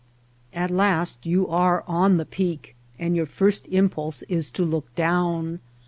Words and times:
At 0.55 0.71
last 0.71 1.27
you 1.27 1.47
are 1.47 1.83
on 1.85 2.17
the 2.17 2.25
peak 2.25 2.75
and 2.97 3.15
your 3.15 3.27
first 3.27 3.67
impulse 3.67 4.23
is 4.23 4.49
to 4.49 4.65
look 4.65 4.95
down. 4.95 5.59